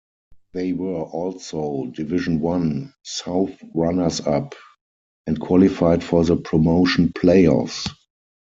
They 0.53 0.73
were 0.73 1.03
also 1.03 1.85
Division 1.95 2.39
One 2.39 2.91
South 3.03 3.55
runners-up 3.75 4.55
and 5.27 5.39
qualified 5.39 6.03
for 6.03 6.23
the 6.25 6.37
promotion 6.37 7.13
play-offs. 7.13 7.85